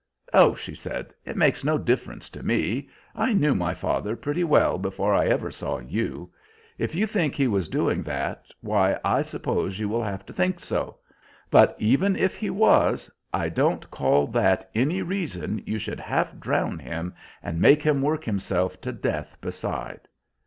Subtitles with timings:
[0.33, 2.89] "Oh," she said, "it makes no difference to me.
[3.15, 6.31] I knew my father pretty well before I ever saw you.
[6.79, 10.59] If you think he was doing that, why, I suppose you will have to think
[10.59, 10.97] so.
[11.51, 16.79] But even if he was, I don't call that any reason you should half drown
[16.79, 17.13] him,
[17.43, 20.07] and make him work himself to death beside."